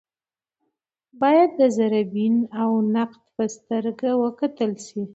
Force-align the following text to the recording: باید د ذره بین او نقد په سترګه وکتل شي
باید 1.21 1.49
د 1.59 1.61
ذره 1.77 2.01
بین 2.13 2.35
او 2.61 2.69
نقد 2.95 3.21
په 3.35 3.43
سترګه 3.55 4.09
وکتل 4.23 4.71
شي 4.85 5.01